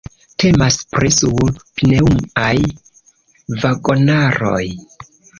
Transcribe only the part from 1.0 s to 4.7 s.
sur-pneŭaj vagonaroj.